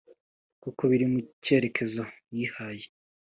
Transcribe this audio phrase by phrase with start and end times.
[0.63, 2.03] kuko biri mu cyerekezo
[2.35, 2.85] yihaye